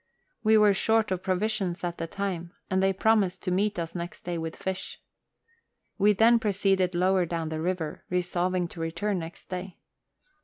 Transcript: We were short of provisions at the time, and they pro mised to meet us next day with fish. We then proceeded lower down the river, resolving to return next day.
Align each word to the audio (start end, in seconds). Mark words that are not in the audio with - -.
We 0.43 0.57
were 0.57 0.73
short 0.73 1.11
of 1.11 1.21
provisions 1.21 1.83
at 1.83 1.99
the 1.99 2.07
time, 2.07 2.53
and 2.71 2.81
they 2.81 2.91
pro 2.91 3.13
mised 3.13 3.41
to 3.41 3.51
meet 3.51 3.77
us 3.77 3.93
next 3.93 4.21
day 4.23 4.39
with 4.39 4.55
fish. 4.55 4.99
We 5.99 6.11
then 6.11 6.39
proceeded 6.39 6.95
lower 6.95 7.27
down 7.27 7.49
the 7.49 7.61
river, 7.61 8.03
resolving 8.09 8.67
to 8.69 8.79
return 8.81 9.19
next 9.19 9.49
day. 9.49 9.77